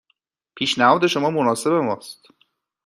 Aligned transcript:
پیشنهاد 0.55 1.07
شما 1.07 1.29
مناسب 1.29 1.71
ما 1.71 1.95
است. 1.95 2.25